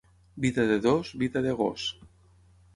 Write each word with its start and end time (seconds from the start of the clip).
Vida 0.45 0.63
de 0.71 0.79
dos, 0.87 1.13
vida 1.25 1.43
de 1.45 1.53
gos. 1.61 1.81